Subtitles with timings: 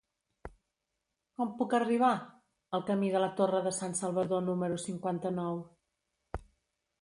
[1.41, 2.09] Com puc arribar
[2.77, 5.63] al camí de la Torre de Sansalvador número cinquanta-nou?